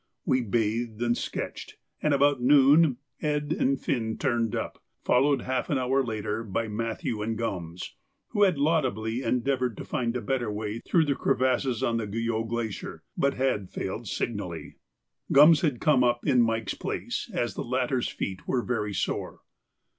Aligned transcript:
We 0.25 0.41
bathed 0.41 0.99
and 1.03 1.15
sketched, 1.15 1.77
and 2.01 2.11
at 2.11 2.17
about 2.19 2.41
noon 2.41 2.97
Ed. 3.21 3.55
and 3.59 3.79
Finn 3.79 4.17
turned 4.17 4.55
up, 4.55 4.81
followed 5.03 5.43
half 5.43 5.69
an 5.69 5.77
hour 5.77 6.03
later 6.03 6.43
by 6.43 6.67
Matthew 6.67 7.21
and 7.21 7.37
Gums, 7.37 7.93
who 8.29 8.41
had 8.41 8.57
laudably 8.57 9.21
endeavoured 9.21 9.77
to 9.77 9.85
find 9.85 10.17
a 10.17 10.21
better 10.23 10.51
way 10.51 10.79
through 10.79 11.05
the 11.05 11.13
crevasses 11.13 11.83
on 11.83 11.97
the 11.97 12.07
Guyot 12.07 12.47
Glacier, 12.47 13.03
but 13.15 13.35
had 13.35 13.69
failed 13.69 14.07
signally. 14.07 14.77
Gums 15.31 15.61
had 15.61 15.79
come 15.79 16.03
up 16.03 16.25
in 16.25 16.41
Mike's 16.41 16.73
place, 16.73 17.29
as 17.31 17.53
the 17.53 17.63
latter's 17.63 18.07
feet 18.09 18.47
were 18.47 18.63
very 18.63 18.95
sore. 18.95 19.41